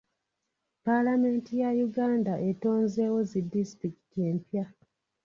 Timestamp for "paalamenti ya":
0.85-1.69